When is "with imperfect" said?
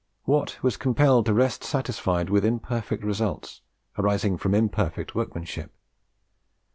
2.31-3.03